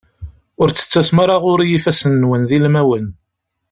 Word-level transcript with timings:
Ur 0.61 0.67
d-tettasem 0.69 1.17
ara 1.23 1.35
ɣur-i 1.43 1.67
ifassen-nwen 1.77 2.41
d 2.49 2.51
ilmawen. 2.57 3.05